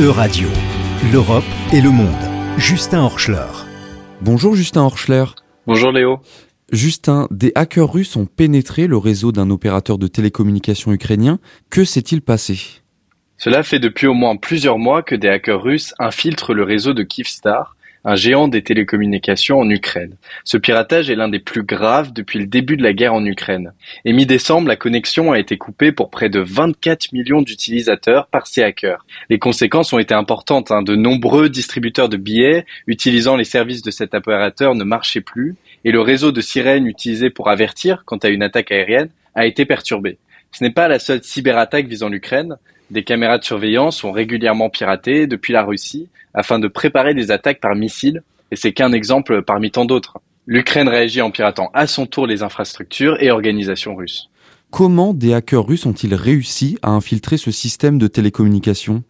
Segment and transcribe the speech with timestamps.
[0.00, 0.46] E-Radio,
[1.12, 1.42] l'Europe
[1.72, 2.14] et le monde.
[2.56, 3.48] Justin Horschler.
[4.20, 5.24] Bonjour Justin Horschler.
[5.66, 6.20] Bonjour Léo.
[6.70, 11.40] Justin, des hackers russes ont pénétré le réseau d'un opérateur de télécommunications ukrainien.
[11.68, 12.60] Que s'est-il passé?
[13.38, 17.02] Cela fait depuis au moins plusieurs mois que des hackers russes infiltrent le réseau de
[17.02, 17.76] Kyivstar,
[18.08, 20.16] un géant des télécommunications en Ukraine.
[20.42, 23.74] Ce piratage est l'un des plus graves depuis le début de la guerre en Ukraine.
[24.06, 28.62] Et mi-décembre, la connexion a été coupée pour près de 24 millions d'utilisateurs par ces
[28.62, 29.04] hackers.
[29.28, 30.70] Les conséquences ont été importantes.
[30.70, 30.80] Hein.
[30.80, 35.92] De nombreux distributeurs de billets utilisant les services de cet opérateur ne marchaient plus et
[35.92, 40.16] le réseau de sirènes utilisé pour avertir quant à une attaque aérienne a été perturbé.
[40.52, 42.56] Ce n'est pas la seule cyberattaque visant l'Ukraine.
[42.90, 47.60] Des caméras de surveillance sont régulièrement piratées depuis la Russie afin de préparer des attaques
[47.60, 50.18] par missiles, et c'est qu'un exemple parmi tant d'autres.
[50.46, 54.30] L'Ukraine réagit en piratant à son tour les infrastructures et organisations russes.
[54.70, 59.02] Comment des hackers russes ont-ils réussi à infiltrer ce système de télécommunications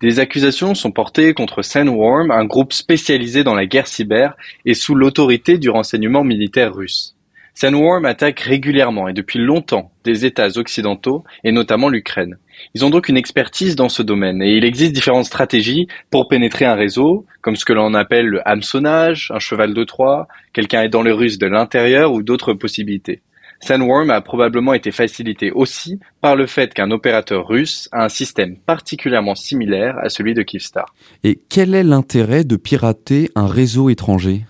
[0.00, 4.94] Des accusations sont portées contre Sandworm, un groupe spécialisé dans la guerre cyber et sous
[4.94, 7.14] l'autorité du renseignement militaire russe.
[7.54, 12.36] Sandworm attaque régulièrement et depuis longtemps des États occidentaux et notamment l'Ukraine.
[12.74, 16.64] Ils ont donc une expertise dans ce domaine et il existe différentes stratégies pour pénétrer
[16.64, 20.88] un réseau, comme ce que l'on appelle le hameçonnage, un cheval de Troie, quelqu'un est
[20.88, 23.22] dans les Russes de l'intérieur ou d'autres possibilités.
[23.60, 28.56] Sandworm a probablement été facilité aussi par le fait qu'un opérateur russe a un système
[28.56, 30.92] particulièrement similaire à celui de Kyivstar.
[31.22, 34.44] Et quel est l'intérêt de pirater un réseau étranger?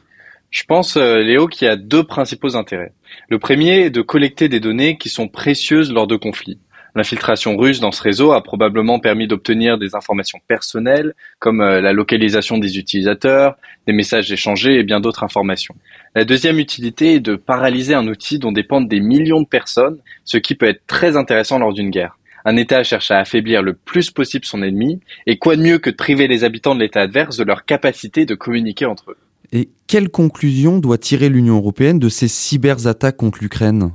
[0.55, 2.93] Je pense, euh, Léo, qu'il y a deux principaux intérêts.
[3.29, 6.61] Le premier est de collecter des données qui sont précieuses lors de conflits.
[6.95, 11.93] L'infiltration russe dans ce réseau a probablement permis d'obtenir des informations personnelles, comme euh, la
[11.93, 13.57] localisation des utilisateurs,
[13.89, 15.75] des messages échangés et bien d'autres informations.
[16.15, 20.39] La deuxième utilité est de paralyser un outil dont dépendent des millions de personnes, ce
[20.39, 22.17] qui peut être très intéressant lors d'une guerre.
[22.45, 25.91] Un État cherche à affaiblir le plus possible son ennemi, et quoi de mieux que
[25.91, 29.19] de priver les habitants de l'État adverse de leur capacité de communiquer entre eux?
[29.57, 33.93] Et quelle conclusion doit tirer l'Union européenne de ces cyberattaques contre l'Ukraine?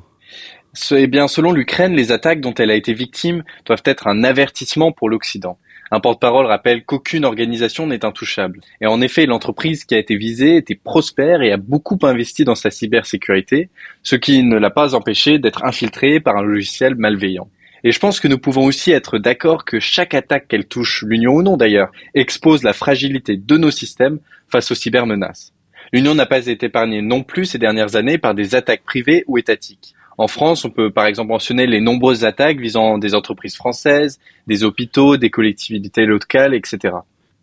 [0.91, 4.93] Eh bien, selon l'Ukraine, les attaques dont elle a été victime doivent être un avertissement
[4.93, 5.57] pour l'Occident.
[5.91, 8.61] Un porte-parole rappelle qu'aucune organisation n'est intouchable.
[8.79, 12.55] Et en effet, l'entreprise qui a été visée était prospère et a beaucoup investi dans
[12.55, 13.69] sa cybersécurité,
[14.01, 17.49] ce qui ne l'a pas empêché d'être infiltrée par un logiciel malveillant.
[17.83, 21.33] Et je pense que nous pouvons aussi être d'accord que chaque attaque qu'elle touche, l'Union
[21.35, 25.53] ou non d'ailleurs, expose la fragilité de nos systèmes face aux cybermenaces.
[25.93, 29.37] L'Union n'a pas été épargnée non plus ces dernières années par des attaques privées ou
[29.37, 29.95] étatiques.
[30.17, 34.63] En France, on peut par exemple mentionner les nombreuses attaques visant des entreprises françaises, des
[34.63, 36.95] hôpitaux, des collectivités locales, etc.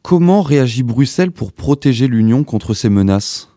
[0.03, 3.49] Comment réagit Bruxelles pour protéger l'Union contre ces menaces?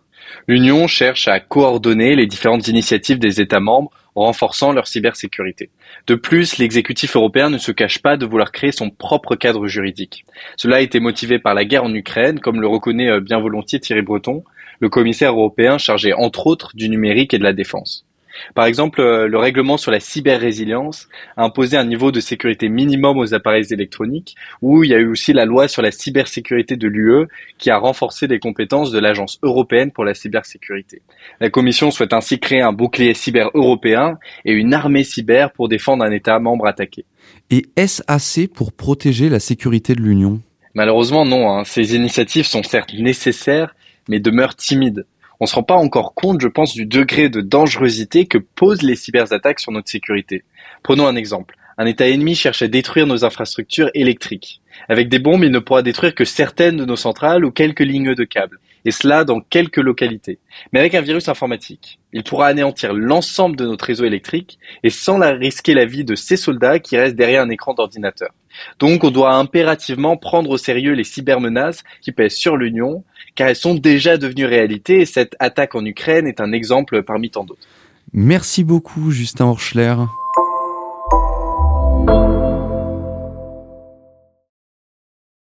[0.47, 5.69] L'Union cherche à coordonner les différentes initiatives des États membres en renforçant leur cybersécurité.
[6.07, 10.25] De plus, l'exécutif européen ne se cache pas de vouloir créer son propre cadre juridique.
[10.57, 13.79] Cela a été motivé par la guerre en Ukraine, comme le reconnaît euh, bien volontiers
[13.79, 14.43] Thierry Breton,
[14.81, 18.05] le commissaire européen chargé entre autres du numérique et de la défense.
[18.55, 21.07] Par exemple, euh, le règlement sur la cyber-résilience
[21.37, 25.07] a imposé un niveau de sécurité minimum aux appareils électroniques, ou il y a eu
[25.07, 29.39] aussi la loi sur la cybersécurité de l'UE qui a renforcé les compétences de l'Agence
[29.43, 31.01] européenne pour la cybersécurité.
[31.39, 36.03] La Commission souhaite ainsi créer un bouclier cyber européen et une armée cyber pour défendre
[36.03, 37.05] un État membre attaqué.
[37.49, 40.41] Et est-ce assez pour protéger la sécurité de l'Union?
[40.73, 41.63] Malheureusement non, hein.
[41.65, 43.75] ces initiatives sont certes nécessaires,
[44.07, 45.05] mais demeurent timides
[45.39, 48.95] on se rend pas encore compte, je pense, du degré de dangerosité que posent les
[48.95, 50.43] cyberattaques sur notre sécurité.
[50.83, 51.55] Prenons un exemple.
[51.77, 54.61] Un État ennemi cherche à détruire nos infrastructures électriques.
[54.89, 58.15] Avec des bombes, il ne pourra détruire que certaines de nos centrales ou quelques lignes
[58.15, 60.39] de câbles, et cela dans quelques localités.
[60.73, 65.19] Mais avec un virus informatique, il pourra anéantir l'ensemble de notre réseau électrique et sans
[65.37, 68.31] risquer la vie de ces soldats qui restent derrière un écran d'ordinateur.
[68.79, 73.03] Donc on doit impérativement prendre au sérieux les cybermenaces qui pèsent sur l'Union,
[73.35, 77.29] car elles sont déjà devenues réalité et cette attaque en Ukraine est un exemple parmi
[77.29, 77.67] tant d'autres.
[78.13, 79.95] Merci beaucoup Justin Horschler.